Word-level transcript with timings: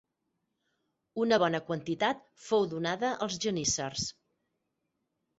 Una 1.25 1.37
bona 1.43 1.59
quantitat 1.67 2.23
fou 2.45 2.65
donada 2.71 3.11
als 3.25 3.37
geníssers. 3.43 4.07